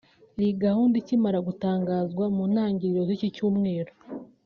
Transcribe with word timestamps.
Iyi 0.39 0.51
gahunda 0.63 0.95
ikimara 1.01 1.39
gutangazwa 1.47 2.25
mu 2.35 2.43
ntangiriro 2.51 3.01
z’iki 3.09 3.29
cyumweru 3.35 3.93